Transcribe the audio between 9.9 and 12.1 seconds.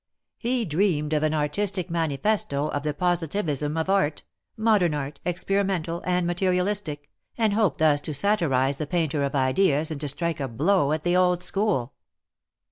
and to strike a blow at the old school.